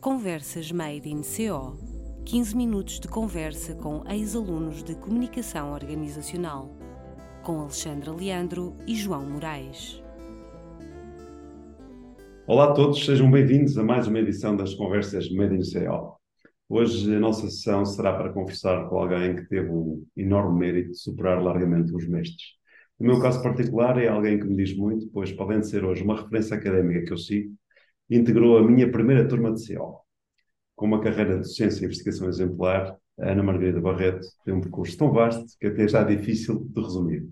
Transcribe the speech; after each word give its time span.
Conversas 0.00 0.70
Made 0.70 1.08
in 1.08 1.22
CO 1.22 1.76
15 2.24 2.56
minutos 2.56 3.00
de 3.00 3.08
conversa 3.08 3.74
com 3.74 4.04
ex-alunos 4.08 4.84
de 4.84 4.94
comunicação 4.94 5.72
organizacional, 5.72 6.72
com 7.42 7.62
Alexandra 7.62 8.12
Leandro 8.12 8.76
e 8.86 8.94
João 8.94 9.28
Moraes. 9.28 10.00
Olá 12.46 12.70
a 12.70 12.72
todos, 12.74 13.04
sejam 13.04 13.28
bem-vindos 13.28 13.76
a 13.76 13.82
mais 13.82 14.06
uma 14.06 14.20
edição 14.20 14.56
das 14.56 14.72
Conversas 14.72 15.28
Made 15.32 15.56
in 15.56 15.62
CO. 15.62 16.16
Hoje 16.68 17.12
a 17.16 17.18
nossa 17.18 17.50
sessão 17.50 17.84
será 17.84 18.16
para 18.16 18.32
conversar 18.32 18.88
com 18.88 19.00
alguém 19.00 19.34
que 19.34 19.48
teve 19.48 19.68
o 19.68 20.04
enorme 20.16 20.60
mérito 20.60 20.92
de 20.92 20.98
superar 20.98 21.42
largamente 21.42 21.92
os 21.92 22.08
mestres. 22.08 22.56
No 23.00 23.08
meu 23.08 23.20
caso 23.20 23.42
particular, 23.42 24.00
é 24.00 24.06
alguém 24.06 24.38
que 24.38 24.46
me 24.46 24.54
diz 24.54 24.76
muito, 24.76 25.08
pois, 25.08 25.32
para 25.32 25.46
além 25.46 25.60
de 25.60 25.68
ser 25.68 25.84
hoje 25.84 26.04
uma 26.04 26.20
referência 26.22 26.56
académica 26.56 27.04
que 27.04 27.12
eu 27.12 27.18
sigo, 27.18 27.52
integrou 28.16 28.58
a 28.58 28.62
minha 28.62 28.90
primeira 28.90 29.26
turma 29.26 29.52
de 29.52 29.66
CO. 29.66 30.00
Com 30.74 30.86
uma 30.86 31.00
carreira 31.00 31.32
de 31.34 31.40
docência 31.40 31.82
e 31.82 31.84
investigação 31.86 32.28
exemplar, 32.28 32.96
a 33.18 33.30
Ana 33.30 33.42
Margarida 33.42 33.80
Barreto 33.80 34.26
tem 34.44 34.54
um 34.54 34.60
percurso 34.60 34.96
tão 34.96 35.12
vasto 35.12 35.44
que 35.58 35.66
até 35.66 35.88
já 35.88 36.00
é 36.00 36.16
difícil 36.16 36.64
de 36.70 36.80
resumir. 36.80 37.28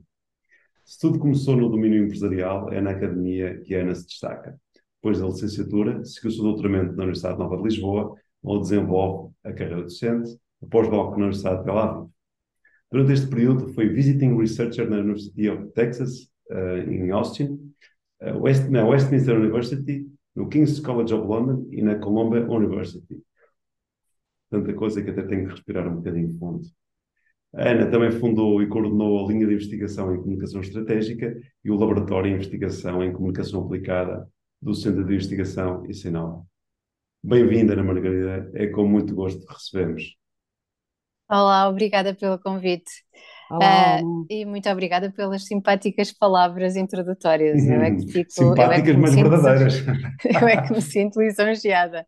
Se 0.84 0.98
tudo 1.00 1.18
começou 1.18 1.56
no 1.56 1.68
domínio 1.68 2.04
empresarial, 2.04 2.72
é 2.72 2.80
na 2.80 2.90
academia 2.90 3.60
que 3.60 3.74
a 3.74 3.82
Ana 3.82 3.94
se 3.94 4.06
destaca. 4.06 4.58
Depois 4.96 5.20
da 5.20 5.26
licenciatura, 5.26 6.04
seguiu 6.04 6.30
o 6.30 6.32
seu 6.32 6.42
doutoramento 6.42 6.96
na 6.96 7.04
Universidade 7.04 7.38
Nova 7.38 7.56
de 7.56 7.62
Lisboa, 7.62 8.14
onde 8.42 8.62
desenvolve 8.62 9.32
a 9.44 9.52
carreira 9.52 9.82
docente, 9.82 10.36
após 10.62 10.88
doc 10.88 11.10
na 11.12 11.24
Universidade 11.24 11.58
de 11.58 11.64
Tel 11.64 11.78
Aviv. 11.78 12.10
Durante 12.90 13.12
este 13.12 13.26
período, 13.26 13.68
foi 13.68 13.88
visiting 13.88 14.36
researcher 14.36 14.88
na 14.88 14.98
University 14.98 15.48
of 15.48 15.72
Texas, 15.72 16.30
uh, 16.50 16.90
em 16.90 17.10
Austin, 17.10 17.58
uh, 18.22 18.38
West, 18.38 18.68
na 18.68 18.86
Westminster 18.86 19.38
University, 19.38 20.06
no 20.36 20.48
King's 20.48 20.78
College 20.78 21.14
of 21.14 21.26
London 21.26 21.66
e 21.72 21.82
na 21.82 21.98
Columbia 21.98 22.46
University. 22.46 23.22
Tanta 24.50 24.72
coisa 24.74 25.02
que 25.02 25.10
até 25.10 25.22
tenho 25.22 25.46
que 25.46 25.54
respirar 25.54 25.88
um 25.88 25.96
bocadinho 25.96 26.38
fundo. 26.38 26.60
A 27.54 27.70
Ana 27.70 27.90
também 27.90 28.12
fundou 28.12 28.62
e 28.62 28.68
coordenou 28.68 29.24
a 29.24 29.32
linha 29.32 29.46
de 29.46 29.54
investigação 29.54 30.14
em 30.14 30.18
comunicação 30.18 30.60
estratégica 30.60 31.34
e 31.64 31.70
o 31.70 31.76
laboratório 31.76 32.28
de 32.28 32.36
investigação 32.36 33.02
em 33.02 33.12
comunicação 33.12 33.64
aplicada 33.64 34.28
do 34.60 34.74
Centro 34.74 35.04
de 35.04 35.14
Investigação 35.14 35.86
e 35.86 35.94
Sinal. 35.94 36.46
Bem-vinda, 37.22 37.72
Ana 37.72 37.82
Margarida, 37.82 38.50
é 38.54 38.66
com 38.66 38.86
muito 38.86 39.14
gosto 39.14 39.44
que 39.44 39.52
recebemos. 39.52 40.16
Olá, 41.28 41.68
obrigada 41.68 42.14
pelo 42.14 42.38
convite. 42.38 43.04
Olá. 43.50 44.00
Uh, 44.02 44.26
e 44.28 44.44
muito 44.44 44.68
obrigada 44.68 45.10
pelas 45.12 45.44
simpáticas 45.44 46.12
palavras 46.12 46.76
introdutórias. 46.76 47.64
Eu 47.66 47.80
é 47.80 47.90
que 47.94 48.06
fico, 48.10 48.30
Simpáticas, 48.32 48.78
é 48.78 48.82
que 48.82 48.92
me 48.92 49.02
mas 49.02 49.10
sinto- 49.12 49.30
verdadeiras. 49.30 49.74
Eu 50.42 50.48
é 50.48 50.62
que 50.66 50.72
me 50.72 50.82
sinto 50.82 51.20
lisonjeada 51.20 52.06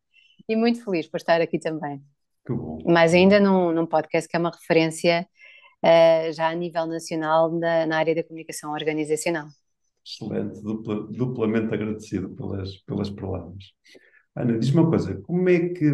e 0.48 0.56
muito 0.56 0.84
feliz 0.84 1.06
por 1.08 1.19
estar 1.19 1.41
aqui 1.41 1.58
também. 1.58 2.03
Que 2.47 2.53
bom. 2.53 2.78
Mais 2.86 3.14
ainda 3.14 3.39
num, 3.39 3.72
num 3.72 3.86
podcast 3.86 4.28
que 4.28 4.36
é 4.36 4.41
uma 4.41 4.50
referência 4.50 5.27
uh, 5.84 6.33
já 6.33 6.48
a 6.48 6.55
nível 6.55 6.86
nacional 6.86 7.50
na, 7.52 7.86
na 7.86 7.98
área 7.98 8.14
da 8.14 8.25
comunicação 8.25 8.73
organizacional. 8.73 9.47
Excelente, 10.05 10.61
dupla- 10.62 11.06
duplamente 11.11 11.73
agradecido 11.75 12.30
pelas, 12.30 12.77
pelas 12.78 13.11
palavras. 13.11 13.62
Ana, 14.34 14.58
diz-me 14.58 14.80
uma 14.80 14.89
coisa, 14.89 15.20
como 15.23 15.48
é 15.48 15.58
que, 15.69 15.91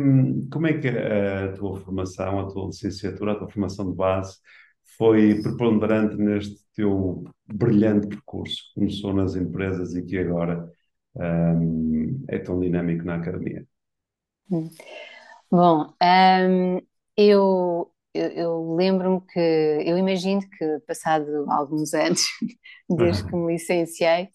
como 0.52 0.66
é 0.66 0.74
que 0.78 0.86
a 0.88 1.52
tua 1.54 1.76
formação, 1.80 2.38
a 2.40 2.46
tua 2.46 2.66
licenciatura, 2.66 3.32
a 3.32 3.34
tua 3.36 3.48
formação 3.48 3.90
de 3.90 3.96
base 3.96 4.36
foi 4.96 5.40
preponderante 5.42 6.16
neste 6.16 6.56
teu 6.74 7.24
brilhante 7.46 8.08
percurso 8.08 8.56
que 8.68 8.74
começou 8.80 9.12
nas 9.14 9.36
empresas 9.36 9.94
e 9.94 10.02
que 10.04 10.18
agora 10.18 10.70
hum, 11.16 12.24
é 12.28 12.38
tão 12.38 12.60
dinâmico 12.60 13.04
na 13.04 13.16
academia? 13.16 13.66
Bom, 15.50 15.94
hum, 16.02 16.80
eu, 17.16 17.92
eu, 18.12 18.30
eu 18.32 18.74
lembro-me 18.76 19.20
que, 19.26 19.38
eu 19.40 19.96
imagino 19.98 20.40
que 20.58 20.80
passado 20.86 21.46
alguns 21.50 21.94
anos, 21.94 22.22
desde 22.88 23.24
que 23.24 23.36
me 23.36 23.52
licenciei, 23.54 24.30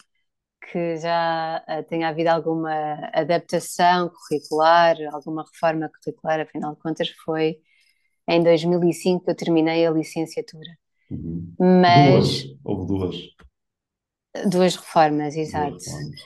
que 0.71 0.97
já 0.97 1.63
eh, 1.67 1.83
tenha 1.83 2.09
havido 2.09 2.29
alguma 2.31 2.71
adaptação 3.13 4.09
curricular, 4.11 4.97
alguma 5.13 5.43
reforma 5.45 5.89
curricular, 6.03 6.41
afinal 6.41 6.75
de 6.75 6.81
contas 6.81 7.09
foi 7.25 7.59
em 8.29 8.43
2005 8.43 9.25
que 9.25 9.31
eu 9.31 9.35
terminei 9.35 9.85
a 9.87 9.91
licenciatura. 9.91 10.71
Uhum. 11.09 11.55
Mas, 11.59 12.27
Duas, 12.27 12.57
houve 12.63 12.85
duas. 12.87 13.15
duas 14.47 14.75
reformas, 14.75 15.33
duas 15.33 15.47
exato. 15.47 15.75
reformas. 15.75 16.21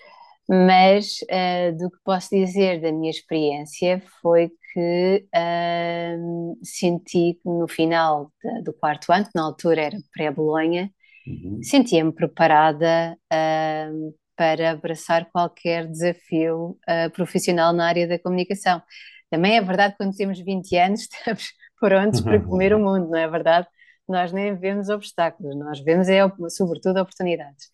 Mas 0.49 1.17
eh, 1.29 1.71
do 1.71 1.89
que 1.89 1.97
posso 2.03 2.29
dizer 2.31 2.81
da 2.81 2.91
minha 2.91 3.09
experiência 3.09 4.01
foi 4.21 4.51
que 4.73 5.25
ahm, 5.33 6.55
senti 6.63 7.35
que 7.41 7.49
no 7.49 7.67
final 7.67 8.31
da- 8.43 8.61
do 8.61 8.73
quarto 8.73 9.11
ano, 9.13 9.25
que 9.25 9.31
na 9.35 9.43
altura 9.43 9.81
era 9.83 9.97
pré-Bolonha, 10.13 10.91
Uhum. 11.27 11.61
sentia-me 11.63 12.13
preparada 12.13 13.17
ahm, 13.31 14.11
para 14.35 14.71
abraçar 14.71 15.29
qualquer 15.31 15.87
desafio 15.87 16.77
ah, 16.87 17.09
profissional 17.11 17.73
na 17.73 17.87
área 17.87 18.07
da 18.07 18.19
comunicação. 18.19 18.81
Também 19.31 19.57
é 19.57 19.61
verdade 19.61 19.93
que 19.93 19.97
quando 20.03 20.15
temos 20.15 20.39
20 20.39 20.75
anos 20.77 21.01
estamos 21.11 21.53
prontos 21.83 22.21
para 22.21 22.39
comer 22.39 22.73
o 22.73 22.79
mundo, 22.79 23.09
não 23.09 23.17
é 23.17 23.27
verdade? 23.27 23.67
Nós 24.07 24.31
nem 24.31 24.55
vemos 24.55 24.87
obstáculos, 24.87 25.53
nós 25.53 25.81
vemos 25.81 26.07
é, 26.07 26.21
sobretudo 26.49 27.01
oportunidades. 27.01 27.67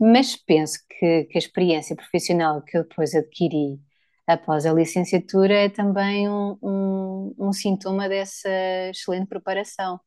Mas 0.00 0.34
penso 0.36 0.78
que, 0.88 1.24
que 1.24 1.36
a 1.36 1.38
experiência 1.38 1.94
profissional 1.94 2.62
que 2.62 2.78
eu 2.78 2.82
depois 2.82 3.14
adquiri 3.14 3.78
após 4.26 4.64
a 4.64 4.72
licenciatura 4.72 5.52
é 5.52 5.68
também 5.68 6.26
um, 6.30 6.56
um, 6.62 7.34
um 7.38 7.52
sintoma 7.52 8.08
dessa 8.08 8.48
excelente 8.90 9.26
preparação. 9.28 10.00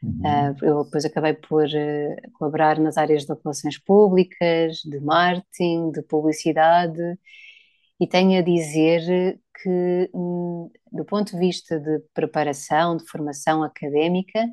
Uhum. 0.00 0.22
Ah, 0.24 0.54
eu 0.62 0.84
depois 0.84 1.04
acabei 1.04 1.34
por 1.34 1.66
eh, 1.74 2.16
colaborar 2.34 2.78
nas 2.78 2.96
áreas 2.96 3.24
de 3.24 3.34
relações 3.42 3.78
públicas, 3.78 4.76
de 4.84 5.00
marketing, 5.00 5.90
de 5.90 6.02
publicidade, 6.02 7.18
e 8.00 8.06
tenho 8.08 8.38
a 8.38 8.42
dizer 8.42 9.40
que, 9.62 10.10
hum, 10.14 10.70
do 10.92 11.04
ponto 11.04 11.32
de 11.32 11.38
vista 11.38 11.78
de 11.80 12.00
preparação, 12.14 12.96
de 12.96 13.06
formação 13.06 13.62
académica, 13.62 14.46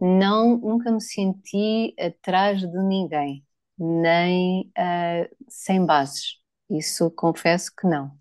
não, 0.00 0.56
nunca 0.58 0.90
me 0.92 1.00
senti 1.02 1.94
atrás 2.00 2.60
de 2.62 2.82
ninguém, 2.84 3.44
nem 3.78 4.70
ah, 4.76 5.28
sem 5.48 5.84
bases. 5.86 6.38
Isso 6.70 7.10
confesso 7.12 7.72
que 7.76 7.86
não. 7.88 8.12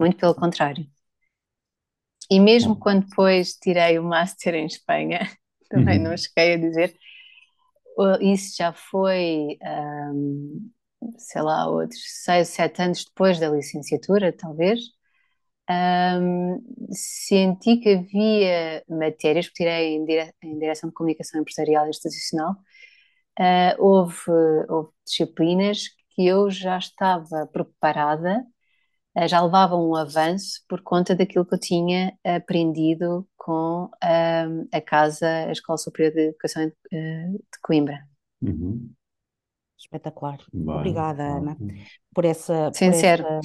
Muito 0.00 0.18
pelo 0.18 0.34
contrário. 0.34 0.86
E 2.30 2.40
mesmo 2.40 2.76
quando 2.78 3.06
depois 3.06 3.54
tirei 3.54 3.98
o 3.98 4.02
Master 4.04 4.54
em 4.54 4.66
Espanha, 4.66 5.20
também 5.70 5.98
Uhum. 5.98 6.02
não 6.02 6.16
cheguei 6.16 6.54
a 6.54 6.58
dizer, 6.58 6.96
isso 8.20 8.56
já 8.56 8.72
foi, 8.72 9.58
ahm, 9.62 10.70
sei 11.18 11.42
lá, 11.42 11.68
outros 11.68 12.00
seis, 12.24 12.48
sete 12.48 12.82
anos 12.82 13.04
depois 13.04 13.38
da 13.40 13.48
licenciatura, 13.50 14.32
talvez. 14.32 14.80
Ahm, 15.68 16.58
senti 16.92 17.78
que 17.78 17.90
havia 17.94 18.84
matérias, 18.88 19.46
porque 19.48 19.64
tirei 19.64 19.96
em, 19.96 20.04
dire- 20.04 20.32
em 20.42 20.58
Direção 20.58 20.88
de 20.90 20.94
Comunicação 20.94 21.40
Empresarial 21.40 21.86
e 21.86 21.90
Institucional, 21.90 22.56
ah, 23.38 23.76
houve, 23.78 24.16
houve 24.68 24.90
disciplinas 25.06 25.88
que 26.10 26.26
eu 26.26 26.50
já 26.50 26.78
estava 26.78 27.46
preparada, 27.48 28.44
ah, 29.16 29.26
já 29.28 29.42
levava 29.42 29.76
um 29.76 29.96
avanço 29.96 30.62
por 30.68 30.82
conta 30.82 31.14
daquilo 31.16 31.46
que 31.46 31.54
eu 31.54 31.60
tinha 31.60 32.18
aprendido 32.24 33.28
com 33.36 33.90
ahm, 34.02 34.66
a 34.72 34.80
casa, 34.80 35.28
a 35.48 35.52
Escola 35.52 35.78
Superior 35.78 36.12
de 36.14 36.20
Educação 36.30 36.62
eh, 36.92 37.28
de 37.32 37.60
Coimbra. 37.62 38.06
Uhum. 38.42 38.96
Espetacular. 39.86 40.38
Bem, 40.52 40.68
Obrigada, 40.72 41.22
Ana, 41.24 41.60
ótimo. 41.60 41.86
por 42.14 42.24
essa, 42.24 42.72
por 42.82 42.92
Sincero. 42.92 43.24
essa, 43.26 43.40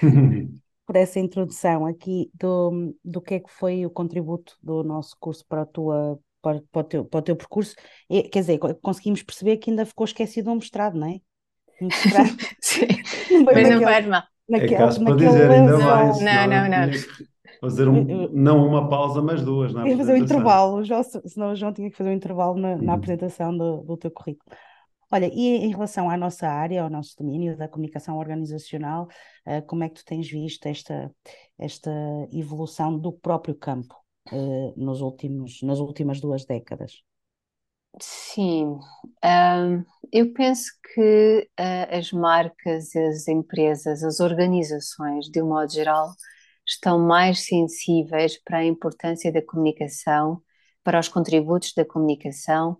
por 0.86 0.96
essa 0.96 1.20
introdução 1.20 1.86
aqui 1.86 2.30
do, 2.34 2.94
do 3.04 3.20
que 3.20 3.34
é 3.34 3.40
que 3.40 3.50
foi 3.50 3.86
o 3.86 3.90
contributo 3.90 4.56
do 4.62 4.82
nosso 4.82 5.16
curso 5.18 5.44
para 5.46 5.62
a 5.62 5.66
tua, 5.66 6.18
para, 6.42 6.60
para 6.72 6.80
o 6.80 6.84
teu, 6.84 7.04
para 7.04 7.18
o 7.20 7.22
teu 7.22 7.36
percurso. 7.36 7.74
E, 8.10 8.22
quer 8.24 8.40
dizer, 8.40 8.58
co- 8.58 8.74
conseguimos 8.76 9.22
perceber 9.22 9.58
que 9.58 9.70
ainda 9.70 9.86
ficou 9.86 10.04
esquecido 10.04 10.50
um 10.50 10.56
mestrado, 10.56 10.98
não 10.98 11.06
é? 11.08 11.20
Um 11.80 11.86
mestrado 11.88 12.36
Sim, 12.60 12.86
mas 13.52 13.68
não 13.68 13.82
faz 13.82 14.06
mal. 14.06 14.22
É 14.56 14.68
naquele, 14.68 14.76
caso 14.76 15.02
para 15.04 15.16
dizer 15.16 15.50
ainda 15.50 15.78
mais. 15.78 16.20
Não, 16.20 16.46
não, 16.46 16.68
não. 16.68 16.88
tinha 16.88 17.02
que 17.02 17.26
Fazer 17.60 17.88
um, 17.88 18.28
não 18.32 18.66
uma 18.66 18.88
pausa, 18.88 19.22
mas 19.22 19.42
duas 19.44 19.72
na 19.72 19.84
Ia 19.84 19.96
fazer 19.96 20.12
um 20.14 20.16
intervalo, 20.16 20.82
senão 21.26 21.52
o 21.52 21.56
João 21.56 21.72
tinha 21.72 21.90
que 21.90 21.96
fazer 21.96 22.10
um 22.10 22.12
intervalo 22.12 22.56
na, 22.58 22.76
na 22.76 22.92
Uhum. 22.92 22.94
apresentação 22.94 23.56
do, 23.56 23.82
do 23.82 23.96
teu 23.96 24.10
currículo. 24.10 24.56
Olha, 25.12 25.26
e 25.32 25.66
em 25.66 25.70
relação 25.70 26.08
à 26.08 26.16
nossa 26.16 26.48
área, 26.48 26.82
ao 26.82 26.88
nosso 26.90 27.14
domínio 27.18 27.56
da 27.56 27.68
comunicação 27.68 28.16
organizacional, 28.18 29.08
eh, 29.44 29.60
como 29.60 29.84
é 29.84 29.88
que 29.88 29.96
tu 29.96 30.04
tens 30.06 30.28
visto 30.30 30.66
esta, 30.66 31.14
esta 31.58 31.90
evolução 32.32 32.98
do 32.98 33.12
próprio 33.12 33.54
campo 33.54 33.94
eh, 34.32 34.72
nos 34.76 35.02
últimos, 35.02 35.60
nas 35.62 35.78
últimas 35.80 36.18
duas 36.20 36.46
décadas? 36.46 37.02
Sim, 38.00 38.78
ahm, 39.22 39.84
eu 40.10 40.32
penso 40.32 40.72
que 40.94 41.48
ah, 41.58 41.98
as 41.98 42.10
marcas, 42.10 42.96
as 42.96 43.28
empresas, 43.28 44.02
as 44.02 44.18
organizações, 44.18 45.28
de 45.28 45.42
um 45.42 45.48
modo 45.48 45.70
geral, 45.70 46.10
estão 46.66 46.98
mais 46.98 47.44
sensíveis 47.46 48.42
para 48.42 48.58
a 48.58 48.64
importância 48.64 49.30
da 49.30 49.44
comunicação, 49.44 50.42
para 50.82 50.98
os 50.98 51.08
contributos 51.08 51.74
da 51.74 51.84
comunicação, 51.84 52.78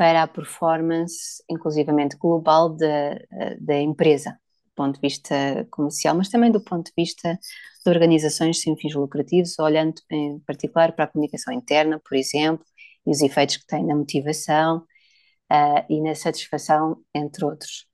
para 0.00 0.22
a 0.22 0.26
performance, 0.26 1.44
inclusivamente 1.46 2.16
global, 2.16 2.70
da, 2.70 3.18
da 3.60 3.78
empresa, 3.78 4.30
do 4.64 4.72
ponto 4.74 4.94
de 4.94 5.00
vista 5.02 5.34
comercial, 5.70 6.14
mas 6.16 6.30
também 6.30 6.50
do 6.50 6.64
ponto 6.64 6.86
de 6.86 6.92
vista 6.96 7.38
de 7.84 7.90
organizações 7.90 8.62
sem 8.62 8.74
fins 8.78 8.94
lucrativos, 8.94 9.58
olhando 9.58 10.00
em 10.10 10.38
particular 10.40 10.92
para 10.92 11.04
a 11.04 11.06
comunicação 11.06 11.52
interna, 11.52 12.00
por 12.02 12.16
exemplo, 12.16 12.64
e 13.06 13.10
os 13.10 13.20
efeitos 13.20 13.58
que 13.58 13.66
tem 13.66 13.84
na 13.84 13.94
motivação 13.94 14.78
uh, 15.52 15.84
e 15.90 16.00
na 16.00 16.14
satisfação, 16.14 16.96
entre 17.14 17.44
outros. 17.44 17.86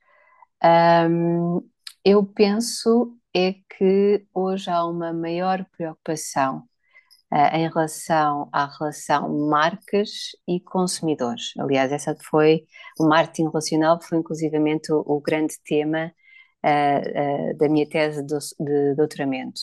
Um, 1.10 1.60
eu 2.04 2.24
penso 2.24 3.18
é 3.34 3.54
que 3.76 4.24
hoje 4.32 4.70
há 4.70 4.84
uma 4.84 5.12
maior 5.12 5.66
preocupação 5.76 6.68
em 7.32 7.68
relação 7.68 8.48
à 8.52 8.66
relação 8.66 9.48
marcas 9.48 10.30
e 10.46 10.60
consumidores. 10.60 11.52
Aliás, 11.58 11.90
essa 11.90 12.16
foi 12.30 12.64
o 12.98 13.06
marketing 13.08 13.48
relacional 13.48 14.00
foi 14.00 14.18
inclusivamente 14.18 14.92
o, 14.92 15.02
o 15.06 15.20
grande 15.20 15.54
tema 15.64 16.12
uh, 16.64 17.52
uh, 17.52 17.58
da 17.58 17.68
minha 17.68 17.88
tese 17.88 18.22
de, 18.24 18.38
de 18.60 18.94
doutoramento. 18.94 19.60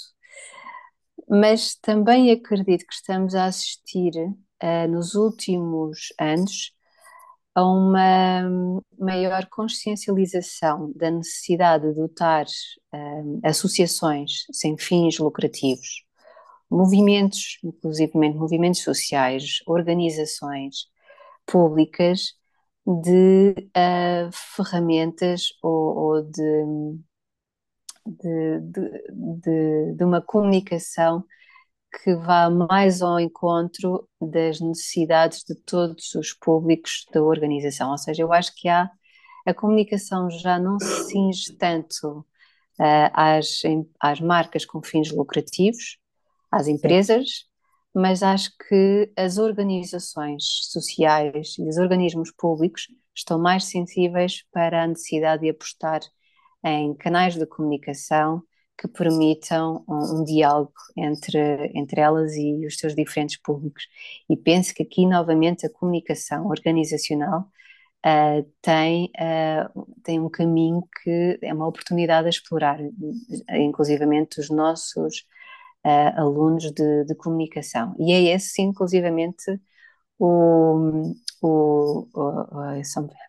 Mas 1.30 1.75
também 1.75 2.31
acredito 2.31 2.86
que 2.86 2.94
estamos 2.94 3.33
a 3.33 3.45
assistir 3.45 4.12
nos 4.89 5.13
últimos 5.15 6.13
anos 6.19 6.74
a 7.56 7.63
uma 7.63 8.50
maior 8.98 9.45
consciencialização 9.50 10.92
da 10.95 11.12
necessidade 11.12 11.88
de 11.88 11.95
dotar 11.95 12.45
associações 13.44 14.45
sem 14.51 14.77
fins 14.77 15.19
lucrativos, 15.19 16.04
movimentos, 16.74 17.60
inclusive 17.64 18.12
movimentos 18.16 18.81
sociais, 18.81 19.60
organizações 19.68 20.88
públicas, 21.46 22.34
de 22.86 23.56
uh, 23.78 24.30
ferramentas 24.56 25.50
ou, 25.62 25.98
ou 25.98 26.22
de, 26.24 26.66
de, 28.06 28.60
de, 28.62 29.94
de, 29.96 30.04
uma 30.04 30.22
comunicação 30.22 31.24
que 32.04 32.16
vá 32.16 32.50
mais 32.50 33.02
ao 33.02 33.20
encontro 33.20 34.10
das 34.20 34.60
necessidades 34.60 35.44
de 35.48 35.56
todos 35.56 36.14
os 36.16 36.34
públicos 36.34 37.06
da 37.14 37.22
organização. 37.24 37.92
Ou 37.92 37.98
seja, 37.98 38.24
eu 38.24 38.34
acho 38.34 38.54
que 38.56 38.68
há 38.68 38.90
a 39.46 39.54
comunicação 39.54 40.30
já 40.30 40.60
não 40.60 40.80
se 40.80 41.06
cinge 41.10 41.54
tanto 41.58 42.20
uh, 42.80 43.10
às, 43.14 43.62
às 44.00 44.20
marcas 44.20 44.66
com 44.66 44.81
fins 44.84 45.12
lucrativos, 45.12 45.98
às 46.53 46.67
empresas, 46.67 47.27
Sim. 47.27 47.45
mas 47.95 48.21
acho 48.23 48.51
que 48.67 49.11
as 49.17 49.38
organizações 49.38 50.44
sociais 50.71 51.55
e 51.57 51.67
os 51.67 51.77
organismos 51.77 52.31
públicos 52.31 52.88
estão 53.15 53.39
mais 53.39 53.65
sensíveis 53.65 54.44
para 54.51 54.83
a 54.83 54.88
necessidade 54.88 55.44
de 55.44 55.50
apostar 55.50 56.01
em 56.63 56.94
canais 56.95 57.35
de 57.35 57.45
comunicação 57.45 58.41
que 58.77 58.88
permitam 58.88 59.83
um, 59.88 60.21
um, 60.21 60.23
diálogo 60.23 60.73
entre, 60.97 61.71
entre 61.75 62.01
elas 62.01 62.33
e 62.35 62.65
os 62.65 62.77
seus 62.77 62.95
diferentes 62.95 63.38
públicos. 63.38 63.88
E 64.29 64.35
penso 64.35 64.73
que 64.73 64.83
aqui, 64.83 65.05
novamente, 65.05 65.65
a 65.65 65.69
comunicação 65.69 66.47
organizacional 66.47 67.41
uh, 68.05 68.51
tem, 68.61 69.11
uh, 69.15 69.95
tem 70.03 70.19
um 70.19 70.29
caminho 70.29 70.83
que 71.03 71.39
é 71.41 71.53
uma 71.53 71.67
oportunidade 71.67 72.27
a 72.27 72.29
explorar, 72.29 72.79
inclusivamente 73.51 74.39
os 74.39 74.50
nossos 74.50 75.25
uh, 75.85 76.19
alunos 76.19 76.71
de, 76.71 77.06
de, 77.06 77.15
comunicação. 77.15 77.95
E 78.00 78.12
é 78.12 78.35
esse, 78.35 78.62
inclusivamente, 78.62 79.59
o, 80.18 81.13
o, 81.41 82.07
o, 82.13 82.59
a 82.59 82.81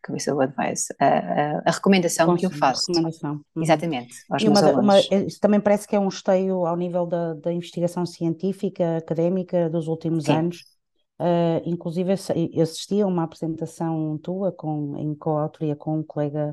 cabeça 0.03 0.33
do 0.33 0.41
advice, 0.41 0.95
a, 1.01 1.07
a, 1.07 1.63
a 1.67 1.71
recomendação 1.71 2.37
que 2.37 2.47
eu 2.47 2.51
faço. 2.51 2.87
Recomendação. 2.89 3.41
Uhum. 3.55 3.63
Exatamente. 3.63 4.15
e 4.41 4.49
uma, 4.49 4.73
uma, 4.73 5.01
isso 5.01 5.41
também 5.41 5.61
parece 5.61 5.89
que 5.89 5.97
é 5.97 6.01
um 6.01 6.09
esteio 6.09 6.67
ao 6.67 6.77
nível 6.77 7.07
da, 7.07 7.35
da 7.35 7.53
investigação 7.53 8.07
científica, 8.07 8.99
académica 8.99 9.69
dos 9.69 9.89
últimos 9.89 10.25
Sim. 10.25 10.33
anos. 10.33 10.75
Uh, 11.17 11.63
inclusive 11.65 12.13
assisti 12.13 13.01
a 13.01 13.07
uma 13.07 13.23
apresentação 13.23 14.19
tua 14.19 14.51
com, 14.51 14.97
em 14.99 15.15
coautoria 15.15 15.77
com 15.77 16.01
um 16.01 16.03
colega 16.03 16.53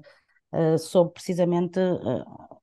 uh, 0.54 0.78
sobre 0.78 1.14
precisamente 1.14 1.80
uh, 1.80 2.61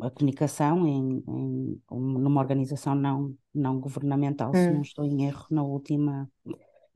a 0.00 0.10
comunicação 0.10 0.86
em, 0.86 1.22
em, 1.26 1.82
numa 1.90 2.40
organização 2.40 2.94
não, 2.94 3.34
não 3.54 3.80
governamental, 3.80 4.50
hum. 4.50 4.54
se 4.54 4.70
não 4.70 4.82
estou 4.82 5.04
em 5.04 5.24
erro, 5.24 5.46
na 5.50 5.62
última 5.62 6.30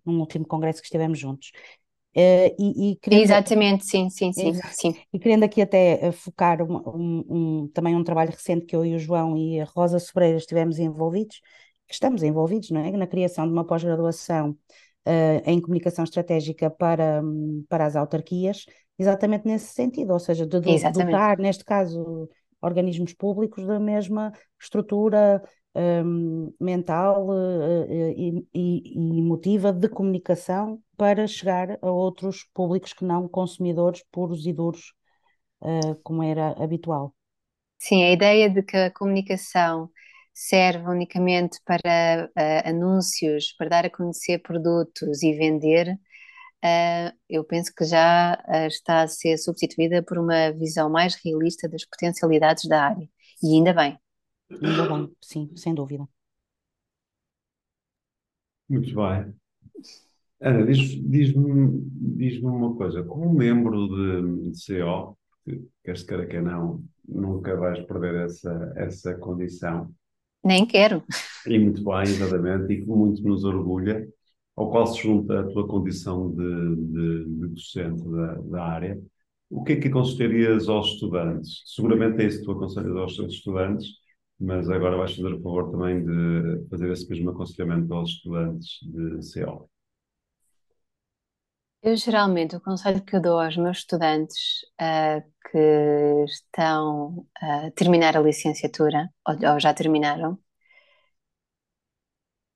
num 0.05 0.19
último 0.19 0.47
congresso 0.47 0.81
que 0.81 0.87
estivemos 0.87 1.19
juntos. 1.19 1.53
Uh, 2.17 2.51
e, 2.59 2.91
e 2.91 2.97
querendo, 2.97 3.23
Exatamente, 3.23 3.85
sim, 3.87 4.11
sim, 4.11 4.33
sim, 4.33 4.53
sim. 4.73 4.95
E 5.13 5.19
querendo 5.19 5.45
aqui 5.45 5.63
até 5.63 6.07
eh, 6.07 6.13
focar 6.13 6.61
um, 6.61 6.77
um, 6.77 7.25
um, 7.29 7.69
também 7.69 7.95
um 7.95 8.03
trabalho 8.03 8.33
recente 8.33 8.67
que 8.67 8.75
eu 8.75 8.85
e 8.85 8.97
o 8.97 8.99
João 8.99 9.37
e 9.37 9.61
a 9.61 9.65
Rosa 9.65 10.01
Sobreira 10.01 10.37
estivemos 10.37 10.81
envolvidos, 10.81 11.41
que 11.87 11.95
estamos 11.95 12.25
envolvidos, 12.25 12.71
não 12.71 12.81
é? 12.81 12.91
Na 12.91 13.07
criação 13.07 13.47
de 13.47 13.53
uma 13.53 13.65
pós-graduação 13.65 14.51
uh, 14.51 15.43
em 15.45 15.61
comunicação 15.61 16.03
estratégica 16.03 16.69
para, 16.69 17.23
para 17.69 17.87
as 17.87 17.95
autarquias, 17.95 18.65
exatamente 18.99 19.47
nesse 19.47 19.73
sentido, 19.73 20.13
ou 20.13 20.19
seja, 20.19 20.45
de 20.45 20.61
dotar, 20.61 21.39
neste 21.39 21.65
caso, 21.65 22.29
organismos 22.61 23.13
públicos 23.15 23.67
da 23.67 23.79
mesma 23.79 24.33
estrutura 24.61 25.43
um, 25.75 26.53
mental 26.61 27.29
uh, 27.29 27.87
e, 27.91 28.47
e, 28.53 29.19
emotiva 29.19 29.73
de 29.73 29.89
comunicação 29.89 30.83
para 30.97 31.27
chegar 31.27 31.79
a 31.81 31.91
outros 31.91 32.45
públicos 32.53 32.93
que 32.93 33.05
não 33.05 33.29
consumidores 33.29 34.03
puros 34.11 34.45
e 34.47 34.53
duros, 34.53 34.93
uh, 35.63 35.95
como 36.03 36.23
era 36.23 36.51
habitual. 36.63 37.15
Sim, 37.79 38.03
a 38.03 38.13
ideia 38.13 38.51
de 38.51 38.63
que 38.63 38.77
a 38.77 38.91
comunicação 38.91 39.91
serve 40.35 40.89
unicamente 40.89 41.59
para 41.65 42.29
uh, 42.37 42.69
anúncios, 42.69 43.55
para 43.57 43.69
dar 43.69 43.87
a 43.87 43.91
conhecer 43.91 44.41
produtos 44.41 45.23
e 45.23 45.33
vender, 45.35 45.99
uh, 46.65 47.17
eu 47.29 47.45
penso 47.45 47.73
que 47.75 47.85
já 47.85 48.35
uh, 48.49 48.67
está 48.67 49.03
a 49.03 49.09
ser 49.09 49.39
substituída 49.39 50.03
por 50.03 50.19
uma 50.19 50.53
visão 50.53 50.91
mais 50.91 51.15
realista 51.25 51.69
das 51.69 51.85
potencialidades 51.85 52.69
da 52.69 52.85
área. 52.85 53.09
E 53.43 53.55
ainda 53.55 53.73
bem. 53.73 53.99
Ainda 54.51 54.89
bem, 54.89 55.13
sim, 55.23 55.51
sem 55.57 55.75
dúvida. 55.75 56.07
Muito 58.69 58.95
bem. 58.95 59.35
Ana, 60.41 60.65
diz- 60.67 61.01
diz-me 61.03 61.81
diz-me 62.17 62.47
uma 62.47 62.75
coisa. 62.75 63.03
Como 63.03 63.33
membro 63.33 63.89
de, 63.89 64.51
de 64.51 64.59
CO, 64.65 65.17
que 65.45 65.63
queres 65.85 66.03
queira 66.03 66.27
que 66.27 66.41
não, 66.41 66.83
nunca 67.07 67.57
vais 67.57 67.81
perder 67.87 68.25
essa, 68.27 68.73
essa 68.77 69.15
condição. 69.15 69.93
Nem 70.43 70.67
quero. 70.67 71.05
E 71.47 71.59
muito 71.59 71.83
bem, 71.85 72.03
exatamente, 72.03 72.73
e 72.73 72.81
que 72.81 72.87
muito 72.87 73.23
nos 73.23 73.45
orgulha, 73.45 74.07
ao 74.61 74.71
qual 74.71 74.87
se 74.87 75.03
junta 75.03 75.41
a 75.41 75.49
tua 75.49 75.67
condição 75.67 76.31
de, 76.31 76.77
de, 76.77 77.25
de 77.25 77.49
docente 77.49 78.03
da, 78.11 78.35
da 78.35 78.63
área. 78.63 79.03
O 79.49 79.65
que 79.65 79.73
é 79.73 79.77
que 79.81 79.89
aconselharias 79.89 80.69
aos 80.69 80.89
estudantes? 80.89 81.63
Seguramente 81.65 82.23
é 82.23 82.27
isso 82.27 82.41
que 82.41 82.45
tu 82.45 82.53
aconselhas 82.53 82.95
aos 82.95 83.19
estudantes, 83.19 83.89
mas 84.39 84.69
agora 84.69 84.99
vais 84.99 85.17
fazer 85.17 85.33
o 85.33 85.43
favor 85.43 85.71
também 85.71 86.05
de 86.05 86.69
fazer 86.69 86.93
esse 86.93 87.09
mesmo 87.09 87.31
aconselhamento 87.31 87.95
aos 87.95 88.11
estudantes 88.11 88.79
de 88.83 89.33
CO. 89.33 89.71
Eu 91.83 91.97
geralmente 91.97 92.55
o 92.55 92.61
conselho 92.61 93.03
que 93.03 93.17
eu 93.17 93.23
dou 93.23 93.41
aos 93.41 93.57
meus 93.57 93.79
estudantes 93.79 94.61
uh, 94.79 95.23
que 95.51 96.25
estão 96.27 97.27
a 97.41 97.71
terminar 97.71 98.15
a 98.15 98.21
licenciatura 98.21 99.09
ou, 99.27 99.53
ou 99.53 99.59
já 99.59 99.73
terminaram 99.73 100.39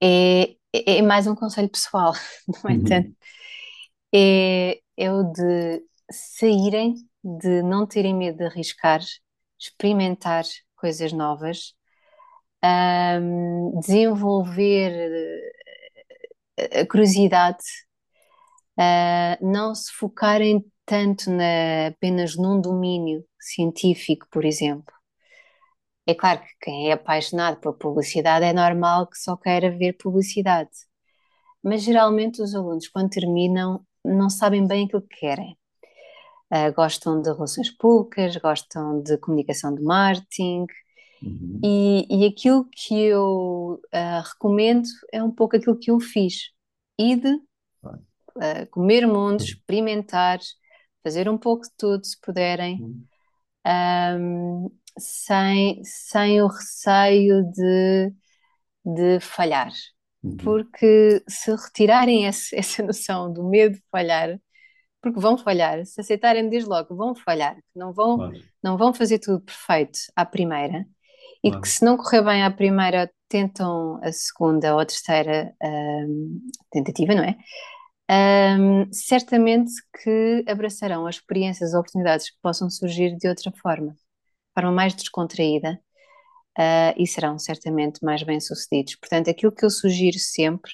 é, 0.02 0.56
é, 0.74 0.98
é, 0.98 1.02
mais 1.02 1.26
um 1.26 1.34
conselho 1.34 1.68
pessoal, 1.68 2.12
no 2.64 2.70
entanto, 2.70 3.08
uhum. 3.08 3.14
é, 4.14 4.80
é 4.96 5.12
o 5.12 5.22
de 5.22 5.82
saírem, 6.10 6.94
de 7.22 7.62
não 7.62 7.86
terem 7.86 8.14
medo 8.14 8.38
de 8.38 8.44
arriscar, 8.44 9.00
experimentar 9.58 10.44
coisas 10.76 11.12
novas, 11.12 11.74
um, 13.20 13.78
desenvolver 13.80 15.52
eh, 16.58 16.80
a 16.80 16.86
curiosidade, 16.86 17.64
uh, 18.78 19.46
não 19.46 19.74
se 19.74 19.92
focarem 19.92 20.64
tanto 20.86 21.30
na, 21.30 21.88
apenas 21.88 22.36
num 22.36 22.60
domínio 22.60 23.24
científico, 23.38 24.26
por 24.30 24.44
exemplo. 24.44 24.93
É 26.06 26.14
claro 26.14 26.40
que 26.40 26.54
quem 26.60 26.90
é 26.90 26.92
apaixonado 26.92 27.60
por 27.60 27.74
publicidade 27.74 28.44
é 28.44 28.52
normal 28.52 29.06
que 29.06 29.18
só 29.18 29.36
queira 29.36 29.70
ver 29.70 29.94
publicidade, 29.94 30.70
mas 31.62 31.82
geralmente 31.82 32.42
os 32.42 32.54
alunos, 32.54 32.88
quando 32.88 33.10
terminam, 33.10 33.84
não 34.04 34.28
sabem 34.28 34.66
bem 34.66 34.84
aquilo 34.86 35.02
que 35.02 35.16
querem. 35.16 35.56
Uh, 36.52 36.72
gostam 36.74 37.22
de 37.22 37.32
relações 37.32 37.70
públicas, 37.70 38.36
gostam 38.36 39.00
de 39.02 39.16
comunicação 39.18 39.74
de 39.74 39.82
marketing, 39.82 40.66
Uhum. 41.24 41.60
E, 41.64 42.06
e 42.10 42.26
aquilo 42.26 42.68
que 42.70 42.94
eu 42.94 43.80
uh, 43.94 44.22
recomendo 44.22 44.86
é 45.10 45.22
um 45.22 45.30
pouco 45.30 45.56
aquilo 45.56 45.78
que 45.78 45.90
eu 45.90 45.98
fiz. 45.98 46.50
Ir 46.98 47.22
uh, 47.82 48.66
comer 48.70 49.06
mundo, 49.06 49.42
experimentar, 49.42 50.38
fazer 51.02 51.28
um 51.28 51.38
pouco 51.38 51.64
de 51.64 51.70
tudo, 51.76 52.04
se 52.04 52.20
puderem, 52.20 52.82
uhum. 52.82 53.04
um, 54.20 54.70
sem, 54.98 55.82
sem 55.84 56.42
o 56.42 56.46
receio 56.46 57.42
de, 57.52 58.12
de 58.84 59.20
falhar. 59.20 59.72
Uhum. 60.22 60.36
Porque 60.38 61.22
se 61.28 61.50
retirarem 61.54 62.26
esse, 62.26 62.54
essa 62.56 62.82
noção 62.82 63.32
do 63.32 63.48
medo 63.48 63.76
de 63.76 63.82
falhar, 63.90 64.38
porque 65.02 65.20
vão 65.20 65.36
falhar, 65.36 65.84
se 65.84 66.00
aceitarem 66.00 66.48
desde 66.48 66.68
logo, 66.68 66.96
vão 66.96 67.14
falhar, 67.14 67.56
não 67.76 67.92
vão, 67.92 68.16
claro. 68.16 68.42
não 68.62 68.78
vão 68.78 68.94
fazer 68.94 69.18
tudo 69.18 69.40
perfeito 69.40 69.98
à 70.16 70.24
primeira, 70.24 70.86
e 71.42 71.50
claro. 71.50 71.60
que 71.60 71.68
se 71.68 71.84
não 71.84 71.98
correr 71.98 72.22
bem 72.22 72.42
à 72.42 72.50
primeira, 72.50 73.10
tentam 73.28 74.00
a 74.02 74.10
segunda 74.12 74.74
ou 74.74 74.80
a 74.80 74.86
terceira 74.86 75.54
um, 75.62 76.40
tentativa, 76.70 77.14
não 77.14 77.24
é? 77.24 77.36
Um, 78.58 78.90
certamente 78.92 79.72
que 80.02 80.44
abraçarão 80.48 81.06
as 81.06 81.16
experiências, 81.16 81.70
as 81.70 81.78
oportunidades 81.78 82.30
que 82.30 82.36
possam 82.40 82.70
surgir 82.70 83.16
de 83.16 83.28
outra 83.28 83.52
forma, 83.52 83.94
forma 84.54 84.72
mais 84.72 84.94
descontraída, 84.94 85.80
uh, 86.58 86.94
e 86.96 87.06
serão 87.06 87.38
certamente 87.38 88.04
mais 88.04 88.22
bem-sucedidos. 88.22 88.96
Portanto, 88.96 89.30
aquilo 89.30 89.52
que 89.52 89.64
eu 89.64 89.70
sugiro 89.70 90.18
sempre 90.18 90.72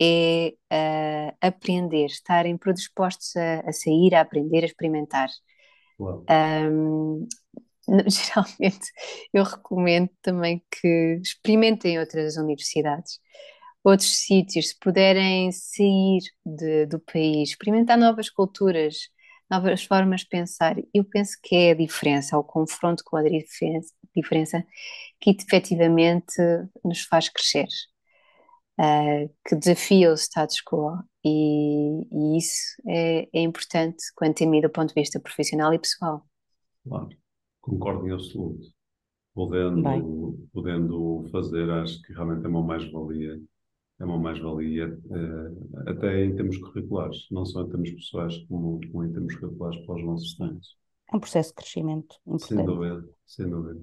é 0.00 0.52
uh, 0.72 1.36
aprender, 1.40 2.06
estarem 2.06 2.56
predispostos 2.56 3.34
a, 3.36 3.60
a, 3.60 3.72
sair, 3.72 4.14
a 4.14 4.20
aprender, 4.20 4.62
a 4.62 4.66
experimentar. 4.66 5.28
Um, 5.98 7.26
geralmente 8.08 8.90
eu 9.32 9.44
recomendo 9.44 10.10
também 10.20 10.62
que 10.70 11.18
experimentem 11.22 11.98
outras 11.98 12.36
universidades, 12.36 13.18
outros 13.82 14.18
sítios, 14.18 14.70
se 14.70 14.78
puderem 14.78 15.50
sair 15.52 16.20
de, 16.44 16.86
do 16.86 16.98
país, 17.00 17.50
experimentar 17.50 17.96
novas 17.96 18.28
culturas, 18.28 19.08
novas 19.50 19.84
formas 19.84 20.20
de 20.22 20.28
pensar. 20.28 20.76
Eu 20.92 21.04
penso 21.04 21.38
que 21.42 21.54
é 21.54 21.70
a 21.72 21.74
diferença, 21.74 22.38
o 22.38 22.44
confronto 22.44 23.02
com 23.04 23.16
a 23.16 23.22
diferença, 23.22 23.92
diferença 24.14 24.66
que 25.20 25.30
efetivamente 25.30 26.34
nos 26.84 27.02
faz 27.02 27.28
crescer 27.28 27.68
uh, 28.78 29.30
que 29.46 29.56
desafia 29.56 30.10
o 30.10 30.16
status 30.16 30.62
quo 30.62 30.98
e, 31.24 32.06
e 32.10 32.38
isso 32.38 32.80
é, 32.86 33.28
é, 33.32 33.40
importante 33.40 34.04
quanto 34.14 34.44
a 34.44 34.46
mim 34.46 34.60
do 34.60 34.70
ponto 34.70 34.88
de 34.88 35.00
vista 35.00 35.18
profissional 35.18 35.72
e 35.74 35.78
pessoal. 35.78 36.24
Claro, 36.84 37.08
concordo 37.60 38.06
em 38.06 38.12
absoluto. 38.12 38.74
Podendo, 39.34 40.48
podendo 40.50 41.28
fazer, 41.30 41.68
acho 41.70 42.00
que 42.02 42.12
realmente 42.14 42.46
é 42.46 42.48
uma 42.48 42.62
mais-valia, 42.62 43.38
é 43.98 44.04
uma 44.04 44.18
mais-valia 44.18 44.88
uh, 44.88 45.88
até 45.88 46.24
em 46.24 46.34
termos 46.34 46.58
curriculares, 46.58 47.26
não 47.30 47.44
só 47.44 47.62
em 47.62 47.68
termos 47.68 47.90
pessoais, 47.90 48.36
como, 48.48 48.80
como 48.92 49.04
em 49.04 49.12
termos 49.12 49.34
curriculares 49.36 49.84
para 49.86 49.94
os 49.94 50.04
nossos 50.04 50.28
estudantes. 50.28 50.70
É 51.12 51.16
um 51.16 51.20
processo 51.20 51.50
de 51.50 51.54
crescimento 51.54 52.16
importante. 52.26 52.56
Sem 52.56 52.64
dúvida, 52.64 53.08
sem 53.24 53.48
dúvida. 53.48 53.80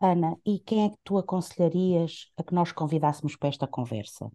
Ana, 0.00 0.36
e 0.44 0.58
quem 0.58 0.84
é 0.84 0.90
que 0.90 0.98
tu 1.02 1.16
aconselharias 1.16 2.30
a 2.36 2.42
que 2.42 2.54
nós 2.54 2.72
convidássemos 2.72 3.36
para 3.36 3.48
esta 3.48 3.66
conversa? 3.66 4.30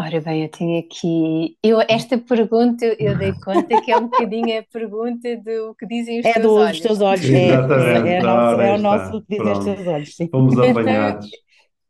Ora 0.00 0.20
bem, 0.20 0.44
eu 0.44 0.48
tenho 0.48 0.78
aqui. 0.78 1.58
Eu, 1.60 1.80
esta 1.88 2.16
pergunta, 2.16 2.86
eu 3.00 3.18
dei 3.18 3.32
conta 3.32 3.82
que 3.82 3.90
é 3.90 3.96
um 3.96 4.04
bocadinho 4.04 4.60
a 4.60 4.62
pergunta 4.62 5.36
do 5.38 5.74
que 5.74 5.86
dizem 5.86 6.20
os 6.20 6.24
é 6.24 6.34
teus 6.34 6.44
do, 6.44 6.54
olhos. 6.54 6.68
É 6.68 6.70
dos 6.70 6.80
teus 6.80 7.00
olhos, 7.00 7.24
é, 7.24 7.46
Exatamente. 7.48 8.08
é, 8.08 8.22
nosso, 8.22 8.60
é 8.60 8.74
o 8.74 8.78
nosso 8.78 9.22
que 9.22 9.36
dizem 9.36 9.52
os 9.52 9.64
teus 9.64 9.86
olhos. 9.88 10.16
Sim. 10.16 10.28
Fomos 10.28 10.56
apanhados. 10.60 11.28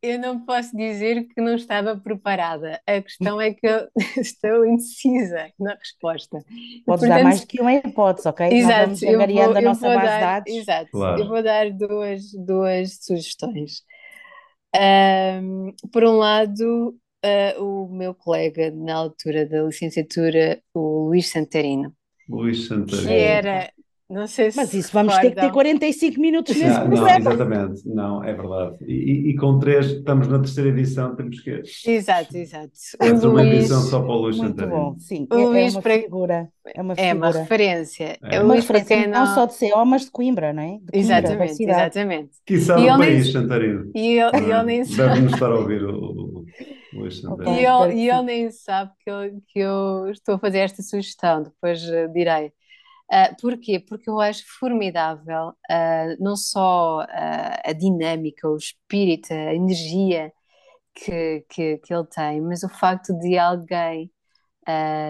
Eu 0.01 0.19
não 0.19 0.45
posso 0.45 0.77
dizer 0.77 1.27
que 1.27 1.41
não 1.41 1.57
estava 1.57 1.97
preparada. 1.97 2.81
A 2.87 3.03
questão 3.03 3.41
é 3.41 3.53
que 3.53 3.67
eu 3.67 3.89
estou 4.17 4.65
indecisa 4.65 5.51
na 5.59 5.75
resposta. 5.75 6.39
Podes 6.39 6.85
Portanto, 6.85 7.09
dar 7.09 7.25
mais 7.25 7.45
que 7.45 7.61
uma 7.61 7.75
hipótese, 7.75 8.29
ok? 8.29 8.47
Exato, 8.47 8.91
Nós 8.91 9.01
vamos 9.01 9.03
eu 9.03 9.19
vou, 9.19 9.57
a 9.57 9.61
nossa 9.61 9.89
base 9.89 10.07
dar, 10.07 10.17
de 10.17 10.21
dados. 10.21 10.53
Exato, 10.55 10.91
claro. 10.93 11.21
eu 11.21 11.29
vou 11.29 11.43
dar 11.43 11.71
duas, 11.71 12.33
duas 12.33 12.99
sugestões. 13.01 13.83
Um, 14.77 15.73
por 15.93 16.05
um 16.05 16.17
lado, 16.17 16.97
uh, 17.25 17.65
o 17.65 17.93
meu 17.93 18.15
colega 18.15 18.71
na 18.71 18.95
altura 18.95 19.47
da 19.47 19.63
licenciatura, 19.63 20.61
o 20.73 21.09
Luís 21.09 21.29
Santarino. 21.29 21.93
Luís 22.29 22.67
Santarino. 22.67 23.09
Que 23.09 23.15
era 23.15 23.73
não 24.11 24.27
sei 24.27 24.51
se 24.51 24.57
Mas 24.57 24.73
isso 24.73 24.91
vamos 24.91 25.13
recordam. 25.15 25.35
ter 25.35 25.41
que 25.43 25.47
ter 25.49 25.53
45 25.53 26.19
minutos 26.21 26.57
nesse 26.57 26.79
não, 26.79 26.89
não, 26.89 27.09
exatamente, 27.09 27.87
não, 27.87 28.25
é 28.25 28.33
verdade. 28.33 28.77
E, 28.87 29.31
e, 29.31 29.37
com 29.37 29.59
três, 29.59 29.85
estamos 29.87 30.27
na 30.29 30.39
terceira 30.39 30.71
edição, 30.71 31.15
temos 31.15 31.41
que. 31.41 31.63
Exato, 31.87 32.35
exato. 32.35 32.73
Temos 32.99 33.23
uma 33.23 33.45
edição 33.45 33.83
só 33.83 34.01
para 34.01 34.11
o 34.11 34.17
Luís 34.23 34.39
Muito 34.39 34.67
bom, 34.67 34.97
sim. 34.99 35.27
O 35.31 35.35
é, 35.35 35.45
Luís 35.45 35.75
é 35.75 35.77
uma 35.77 35.83
para... 35.83 35.99
figura. 35.99 36.49
É 36.75 36.81
uma, 36.81 36.97
figura. 36.97 37.11
É 37.11 37.15
uma 37.15 37.31
referência. 37.31 38.19
É, 38.23 38.37
é 38.37 38.41
uma 38.41 38.55
referência 38.55 39.07
não... 39.07 39.27
não... 39.27 39.35
só 39.35 39.45
de 39.45 39.59
CO, 39.59 39.85
mas 39.85 40.07
de 40.07 40.11
Coimbra, 40.11 40.55
não 40.55 40.63
é? 40.63 40.67
De 40.67 40.79
Coimbra, 40.79 40.99
exatamente, 40.99 41.63
exatamente. 41.63 42.31
Que 42.47 42.61
sabe 42.61 42.89
o 42.89 42.97
país, 42.97 43.25
nem... 43.25 43.33
Santarino. 43.33 43.91
E 43.95 44.19
ele, 44.19 44.39
e 44.39 44.51
ele 44.51 44.63
nem 44.63 44.85
sabe. 44.87 45.09
Deve-nos 45.11 45.33
estar 45.35 45.51
a 45.51 45.55
ouvir 45.55 45.85
o, 45.85 45.95
o 45.95 46.45
Luís 46.95 47.21
Santarino. 47.21 47.57
E 47.59 47.67
ele, 47.67 48.09
ele 48.09 48.23
nem 48.23 48.51
sabe 48.51 48.91
que 49.05 49.11
eu, 49.11 49.43
que 49.49 49.59
eu 49.59 50.11
estou 50.11 50.37
a 50.37 50.39
fazer 50.39 50.61
esta 50.61 50.83
sugestão, 50.83 51.43
depois 51.43 51.83
uh, 51.85 52.11
direi. 52.11 52.53
Uh, 53.11 53.35
porquê? 53.41 53.81
Porque 53.81 54.11
eu 54.11 54.21
acho 54.21 54.45
formidável 54.59 55.49
uh, 55.49 56.17
não 56.23 56.37
só 56.37 57.01
uh, 57.01 57.61
a 57.65 57.73
dinâmica, 57.73 58.47
o 58.47 58.57
espírito, 58.57 59.33
a 59.33 59.55
energia 59.55 60.31
que, 60.95 61.45
que, 61.49 61.79
que 61.79 61.95
ele 61.95 62.07
tem, 62.07 62.41
mas 62.43 62.63
o 62.63 62.69
facto 62.69 63.19
de 63.19 63.39
alguém 63.39 64.11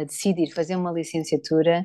decidir 0.07 0.55
fazer 0.55 0.77
uma 0.77 0.93
licenciatura, 0.93 1.85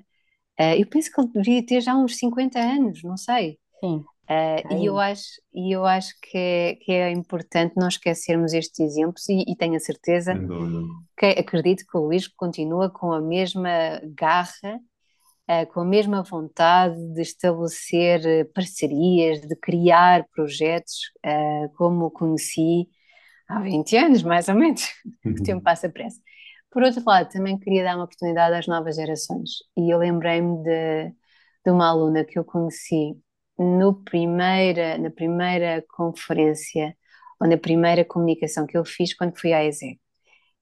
eu 0.77 0.86
penso 0.86 1.12
que 1.12 1.20
ele 1.20 1.32
devia 1.34 1.65
ter 1.65 1.82
já 1.82 1.96
uns 1.96 2.17
50 2.17 2.60
anos, 2.60 3.01
não 3.01 3.17
sei. 3.17 3.58
Sim. 3.79 4.03
e, 4.77 4.86
eu 4.86 5.00
acho, 5.00 5.41
e 5.51 5.72
eu 5.75 5.84
acho 5.84 6.13
que 6.22 6.38
é, 6.38 6.75
que 6.75 6.91
é 6.91 7.10
importante 7.10 7.74
não 7.75 7.88
esquecermos 7.88 8.53
estes 8.53 8.79
exemplos 8.79 9.27
e, 9.27 9.43
e 9.48 9.55
tenho 9.55 9.75
a 9.75 9.79
certeza 9.79 10.36
que 11.17 11.25
acredito 11.25 11.84
que 11.89 11.98
o 11.98 12.01
Luís 12.01 12.27
continua 12.27 12.91
com 12.91 13.12
a 13.12 13.20
mesma 13.20 14.00
garra 14.15 14.75
uh, 14.75 14.92
com 15.72 15.81
a 15.81 15.86
mesma 15.86 16.24
vontade 16.24 16.95
de 17.13 17.22
estabelecer 17.22 18.25
eh, 18.25 18.43
parcerias, 18.45 19.41
de 19.41 19.55
criar 19.55 20.25
projetos, 20.33 21.12
uh, 21.25 21.74
como 21.75 22.05
o 22.05 22.12
conheci 22.12 22.88
há 23.48 23.60
20 23.62 23.98
anos, 23.98 24.24
mais 24.24 24.48
ou 24.50 24.55
menos, 24.55 24.83
o 25.25 25.29
uhum. 25.29 25.36
tempo 25.36 25.63
passa 25.63 25.89
pressa. 25.89 26.19
Por 26.72 26.83
outro 26.83 27.03
lado, 27.05 27.29
também 27.29 27.60
queria 27.60 27.83
dar 27.83 27.95
uma 27.95 28.05
oportunidade 28.05 28.55
às 28.55 28.67
novas 28.67 28.95
gerações, 28.95 29.50
e 29.77 29.93
eu 29.93 29.98
lembrei-me 30.00 30.63
de, 30.63 31.10
de 31.65 31.72
uma 31.72 31.89
aluna 31.89 32.24
que 32.25 32.39
eu 32.39 32.45
conheci 32.45 33.17
no 33.57 33.93
primeira, 34.03 34.98
na 34.98 35.12
primeira 35.12 35.83
conferência, 35.95 36.95
ou 37.39 37.48
na 37.48 37.57
primeira 37.57 38.05
comunicação 38.05 38.65
que 38.65 38.77
eu 38.77 38.86
fiz 38.86 39.13
quando 39.13 39.38
fui 39.39 39.53
à 39.53 39.63
ESE, 39.65 40.00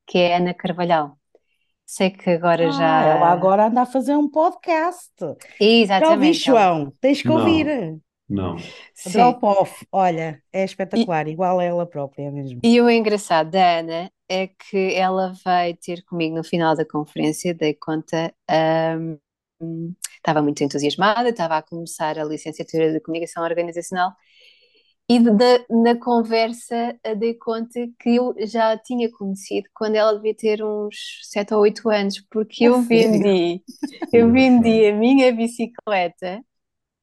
que 0.07 0.17
é 0.17 0.35
a 0.35 0.37
Ana 0.37 0.53
Carvalhal. 0.53 1.20
Sei 1.91 2.09
que 2.09 2.29
agora 2.29 2.69
ah, 2.69 2.71
já. 2.71 3.03
Ela 3.03 3.27
agora 3.33 3.67
anda 3.67 3.81
a 3.81 3.85
fazer 3.85 4.15
um 4.15 4.29
podcast. 4.29 5.11
Exatamente. 5.59 6.07
Já 6.07 6.13
ouvi, 6.13 6.33
João? 6.33 6.93
Tens 7.01 7.21
que 7.21 7.27
não, 7.27 7.35
ouvir. 7.35 7.99
Não. 8.29 8.55
Drop 9.11 9.45
off, 9.45 9.85
olha, 9.91 10.41
é 10.53 10.63
espetacular, 10.63 11.27
e, 11.27 11.31
igual 11.31 11.59
a 11.59 11.63
ela 11.65 11.85
própria 11.85 12.31
mesmo. 12.31 12.61
E 12.63 12.79
o 12.79 12.89
engraçado 12.89 13.51
da 13.51 13.79
Ana 13.79 14.09
é 14.29 14.47
que 14.47 14.93
ela 14.95 15.33
vai 15.43 15.73
ter 15.73 16.01
comigo 16.05 16.33
no 16.33 16.45
final 16.45 16.77
da 16.77 16.85
conferência, 16.85 17.53
dei 17.53 17.73
conta. 17.73 18.33
Um, 19.61 19.93
estava 20.15 20.41
muito 20.41 20.63
entusiasmada, 20.63 21.27
estava 21.27 21.57
a 21.57 21.61
começar 21.61 22.17
a 22.17 22.23
licenciatura 22.23 22.93
de 22.93 23.01
comunicação 23.01 23.43
organizacional 23.43 24.13
e 25.11 25.19
de, 25.19 25.65
na 25.69 25.99
conversa 25.99 26.95
dei 27.17 27.33
conta 27.33 27.81
que 27.99 28.15
eu 28.15 28.33
já 28.47 28.77
tinha 28.77 29.11
conhecido 29.11 29.67
quando 29.73 29.95
ela 29.95 30.15
devia 30.15 30.33
ter 30.33 30.63
uns 30.63 30.95
7 31.23 31.53
ou 31.53 31.61
8 31.61 31.89
anos, 31.89 32.25
porque 32.31 32.63
eu 32.63 32.81
vendi, 32.81 33.61
eu 34.13 34.31
vendi 34.31 34.85
a 34.85 34.95
minha 34.95 35.35
bicicleta 35.35 36.41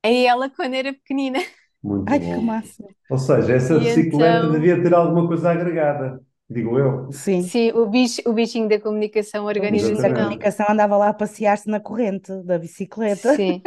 a 0.03 0.09
ela 0.09 0.49
quando 0.49 0.73
era 0.73 0.93
pequenina. 0.95 1.39
Muito 1.83 2.11
Ai, 2.11 2.19
bom. 2.19 2.35
que 2.35 2.41
massa. 2.47 2.85
Ou 3.11 3.19
seja, 3.19 3.53
essa 3.53 3.75
e 3.75 3.81
bicicleta 3.81 4.39
então... 4.39 4.53
devia 4.53 4.83
ter 4.83 4.95
alguma 4.95 5.27
coisa 5.29 5.51
agregada 5.51 6.21
digo 6.49 6.79
eu. 6.79 7.13
Sim. 7.13 7.43
Sim, 7.43 7.73
o, 7.73 7.87
bicho, 7.87 8.23
o 8.27 8.33
bichinho 8.33 8.69
da 8.69 8.81
comunicação 8.81 9.45
organizacional. 9.45 10.11
A 10.11 10.15
comunicação 10.15 10.67
andava 10.69 10.97
lá 10.97 11.09
a 11.11 11.15
passear-se 11.15 11.69
na 11.69 11.81
corrente 11.81 12.33
da 12.45 12.59
bicicleta. 12.59 13.35
Sim, 13.35 13.63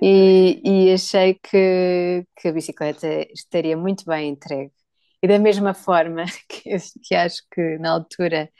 e, 0.00 0.60
e 0.64 0.92
achei 0.92 1.34
que, 1.34 2.24
que 2.36 2.48
a 2.48 2.52
bicicleta 2.52 3.06
estaria 3.32 3.76
muito 3.76 4.04
bem 4.04 4.30
entregue. 4.30 4.72
E 5.22 5.28
da 5.28 5.38
mesma 5.38 5.74
forma 5.74 6.24
que, 6.48 6.76
que 7.02 7.14
acho 7.14 7.42
que 7.52 7.78
na 7.78 7.90
altura 7.92 8.50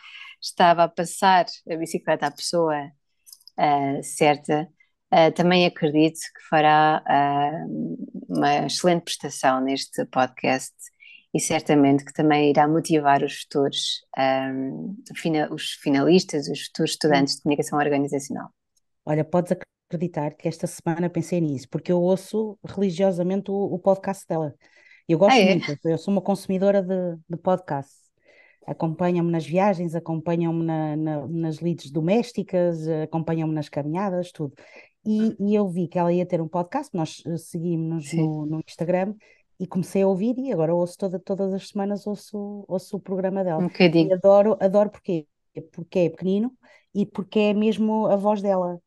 estava 0.41 0.85
a 0.85 0.89
passar 0.89 1.47
a 1.71 1.77
bicicleta 1.77 2.27
à 2.27 2.31
pessoa 2.31 2.77
uh, 3.59 4.03
certa, 4.03 4.69
Uh, 5.15 5.31
também 5.31 5.65
acredito 5.65 6.19
que 6.19 6.49
fará 6.51 7.01
uh, 7.07 7.97
uma 8.29 8.67
excelente 8.67 9.05
prestação 9.05 9.61
neste 9.61 10.05
podcast 10.07 10.75
e 11.35 11.41
certamente 11.41 12.05
que 12.05 12.13
também 12.13 12.51
irá 12.51 12.69
motivar 12.69 13.25
os 13.25 13.43
futuros, 13.43 14.07
um, 14.17 14.97
os 15.51 15.73
finalistas, 15.83 16.49
os 16.49 16.67
futuros 16.67 16.93
estudantes 16.93 17.35
de 17.35 17.43
comunicação 17.43 17.77
organizacional. 17.77 18.51
Olha, 19.05 19.25
podes 19.25 19.53
acreditar 19.91 20.31
que 20.35 20.47
esta 20.47 20.69
semana 20.69 21.11
pensei 21.11 21.41
nisso, 21.41 21.69
porque 21.69 21.91
eu 21.91 22.01
ouço 22.01 22.57
religiosamente 22.65 23.51
o, 23.51 23.55
o 23.55 23.79
podcast 23.81 24.25
dela. 24.29 24.55
Eu 25.09 25.19
gosto 25.19 25.35
ah, 25.35 25.41
é? 25.41 25.57
muito, 25.57 25.79
eu 25.85 25.99
sou 25.99 26.15
uma 26.15 26.23
consumidora 26.23 26.81
de, 26.81 27.19
de 27.29 27.37
podcasts. 27.37 28.05
Acompanham-me 28.65 29.31
nas 29.31 29.45
viagens, 29.45 29.95
acompanham-me 29.95 30.65
na, 30.65 30.97
na, 30.97 31.27
nas 31.27 31.61
leads 31.61 31.91
domésticas, 31.91 32.89
acompanham-me 32.89 33.53
nas 33.53 33.69
caminhadas, 33.69 34.31
tudo. 34.31 34.55
E, 35.05 35.37
e, 35.39 35.55
eu 35.55 35.69
vi 35.69 35.87
que 35.87 35.99
ela 35.99 36.13
ia 36.13 36.25
ter 36.25 36.41
um 36.41 36.49
podcast, 36.49 36.97
nós 36.97 37.23
eh, 37.27 37.37
seguimos 37.37 38.11
no, 38.15 38.47
no, 38.47 38.61
Instagram 38.67 39.15
e 39.59 39.67
comecei 39.67 40.03
a 40.03 40.07
ouvir 40.09 40.37
e 40.39 40.53
agora 40.53 40.75
ouço 40.75 40.97
toda, 40.99 41.19
todas 41.19 41.53
as 41.53 41.69
semanas 41.69 42.07
ouço, 42.07 42.65
ouço 42.69 42.97
o 42.97 43.01
programa 43.01 43.45
dela. 43.45 43.63
Um 43.63 43.69
bocadinho. 43.69 44.11
E 44.11 44.13
adoro, 44.13 44.57
adoro 44.61 44.91
porque, 44.91 45.27
porque 45.73 45.99
é 46.01 46.11
pequenino 46.11 46.53
e 46.95 47.07
porque 47.07 47.39
é 47.39 47.55
mesmo 47.55 48.07
a 48.07 48.17
voz 48.17 48.43
dela. 48.43 48.81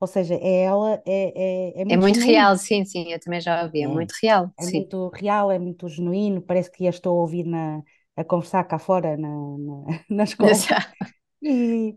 Ou 0.00 0.06
seja, 0.08 0.34
é 0.34 0.62
ela, 0.62 1.00
é, 1.06 1.72
é, 1.76 1.82
é 1.82 1.84
muito, 1.84 1.92
é 1.92 1.96
muito 1.96 2.20
real, 2.20 2.58
sim, 2.58 2.84
sim, 2.84 3.12
eu 3.12 3.20
também 3.20 3.40
já 3.40 3.62
ouvi, 3.62 3.82
é, 3.82 3.84
é 3.84 3.88
muito 3.88 4.12
real. 4.20 4.50
É 4.58 4.64
sim. 4.64 4.78
muito 4.78 5.08
real, 5.10 5.50
é 5.50 5.60
muito 5.60 5.88
genuíno, 5.88 6.42
parece 6.42 6.72
que 6.72 6.86
a 6.88 6.90
estou 6.90 7.16
a 7.16 7.22
ouvir 7.22 7.44
na, 7.44 7.80
a 8.16 8.24
conversar 8.24 8.64
cá 8.64 8.80
fora 8.80 9.16
na, 9.16 9.28
na, 9.28 9.84
na 10.10 10.24
escola. 10.24 10.50
e 11.40 11.94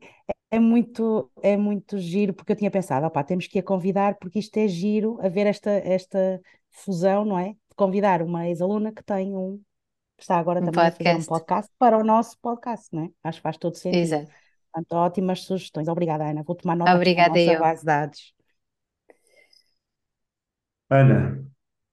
é 0.51 0.60
muito, 0.60 1.32
é 1.41 1.58
muito 1.58 1.98
giro, 1.98 2.34
porque 2.34 2.51
eu 2.51 2.55
tinha 2.55 2.70
pensado, 2.70 3.08
opá, 3.08 3.24
temos 3.24 3.48
que 3.48 3.58
a 3.60 3.63
convidar, 3.63 4.17
porque 4.20 4.38
isto 4.38 4.55
é 4.58 4.67
giro, 4.67 5.20
a 5.22 5.27
ver 5.27 5.48
esta, 5.48 5.72
esta 5.72 6.39
fusão, 6.70 7.25
não 7.25 7.39
é? 7.39 7.55
Convidar 7.75 8.22
uma 8.22 8.48
ex-aluna 8.48 8.91
que 8.91 9.03
tem 9.03 9.36
um, 9.36 9.58
que 10.17 10.24
está 10.24 10.38
agora 10.38 10.60
um 10.60 10.65
também 10.65 10.74
podcast. 10.74 11.01
a 11.01 11.13
fazer 11.13 11.20
um 11.20 11.25
podcast 11.25 11.72
para 11.77 11.98
o 11.98 12.03
nosso 12.03 12.38
podcast, 12.39 12.96
não 12.96 13.03
é? 13.03 13.10
Acho 13.24 13.39
que 13.39 13.44
faz 13.44 13.58
todo 13.58 13.75
sentido. 13.75 14.01
Exato. 14.01 14.32
Portanto, 14.72 14.94
ótimas 14.94 15.41
sugestões. 15.41 15.88
Obrigada, 15.88 16.29
Ana. 16.29 16.44
Vou 16.44 16.55
tomar 16.55 16.75
nota 16.75 16.96
Obrigada 16.96 17.34
da 17.34 17.39
nossa 17.39 17.53
eu. 17.53 17.60
base 17.60 17.79
de 17.82 17.86
dados. 17.86 18.36
Ana, 20.89 21.46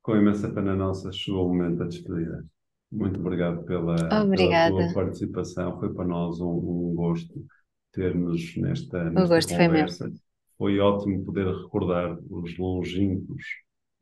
com 0.03 0.17
imensa 0.17 0.53
pena 0.53 0.75
nossa, 0.75 1.13
chegou 1.13 1.47
o 1.47 1.49
momento 1.49 1.79
da 1.79 1.87
despedida. 1.87 2.45
Muito 2.91 3.19
obrigado 3.21 3.65
pela, 3.65 3.97
pela 3.97 4.69
tua 4.69 4.93
participação. 4.93 5.79
Foi 5.79 5.95
para 5.95 6.05
nós 6.05 6.41
um, 6.41 6.51
um 6.51 6.95
gosto 6.95 7.47
ter-nos 7.93 8.57
nesta, 8.57 9.05
nesta 9.11 9.35
gosto 9.35 9.57
conversa. 9.57 10.05
Foi, 10.05 10.19
foi 10.59 10.79
ótimo 10.81 11.25
poder 11.25 11.47
recordar 11.47 12.19
os 12.29 12.59
longínquos 12.59 13.43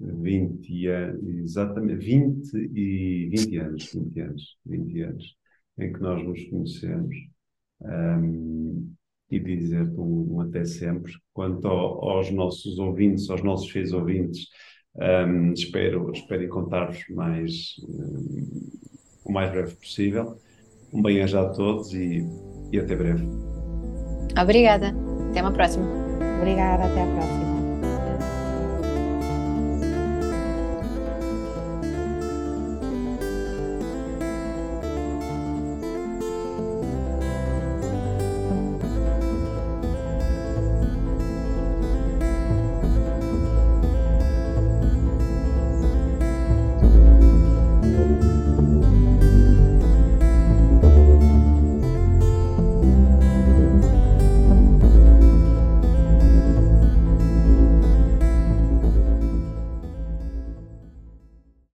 20 0.01 0.87
anos, 0.87 1.29
exatamente 1.29 2.05
20 2.05 2.57
e 2.75 3.29
20 3.31 3.59
anos, 3.59 3.93
20 3.93 4.21
anos, 4.21 4.57
20 4.67 5.03
anos 5.03 5.41
em 5.79 5.93
que 5.93 6.01
nós 6.01 6.23
nos 6.25 6.43
conhecemos 6.45 7.17
um, 7.81 8.93
e 9.31 9.39
dizer-te 9.39 9.99
um, 9.99 10.35
um, 10.35 10.41
até 10.41 10.65
sempre. 10.65 11.13
Quanto 11.33 11.67
ao, 11.67 12.09
aos 12.09 12.31
nossos 12.31 12.79
ouvintes, 12.79 13.31
aos 13.31 13.43
nossos 13.43 13.71
filhos 13.71 13.93
ouvintes, 13.93 14.47
um, 14.97 15.53
espero, 15.53 16.11
espero 16.13 16.43
encontrar-vos 16.43 17.03
mais, 17.11 17.75
um, 17.89 18.71
o 19.25 19.33
mais 19.33 19.51
breve 19.51 19.75
possível. 19.75 20.37
Um 20.93 21.03
bem-aja 21.03 21.41
a 21.41 21.49
todos 21.51 21.95
e, 21.95 22.27
e 22.73 22.79
até 22.79 22.97
breve. 22.97 23.25
Obrigada. 24.41 24.93
Até 25.31 25.41
uma 25.41 25.53
próxima. 25.53 25.87
Obrigada, 26.41 26.85
até 26.85 27.03
a 27.03 27.15
próxima. 27.15 27.50